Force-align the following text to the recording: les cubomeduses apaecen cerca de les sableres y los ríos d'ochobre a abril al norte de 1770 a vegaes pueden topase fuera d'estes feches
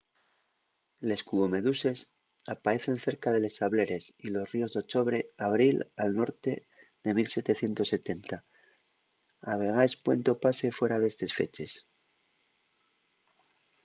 les 1.09 1.21
cubomeduses 1.29 1.99
apaecen 2.53 2.97
cerca 3.07 3.29
de 3.33 3.39
les 3.43 3.55
sableres 3.61 4.05
y 4.25 4.27
los 4.33 4.47
ríos 4.53 4.71
d'ochobre 4.73 5.19
a 5.23 5.27
abril 5.49 5.77
al 6.03 6.11
norte 6.21 6.51
de 7.03 7.11
1770 7.13 8.43
a 9.51 9.53
vegaes 9.63 9.93
pueden 10.03 10.25
topase 10.29 10.75
fuera 10.79 10.97
d'estes 11.01 11.31
feches 11.39 11.71